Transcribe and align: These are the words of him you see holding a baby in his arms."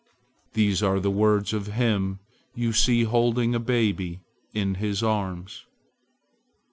These 0.53 0.81
are 0.81 0.99
the 0.99 1.11
words 1.11 1.53
of 1.53 1.67
him 1.67 2.21
you 2.55 2.73
see 2.73 3.03
holding 3.03 3.53
a 3.53 3.59
baby 3.59 4.21
in 4.51 4.73
his 4.73 5.03
arms." 5.03 5.63